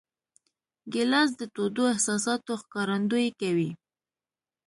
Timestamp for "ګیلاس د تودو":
0.93-1.83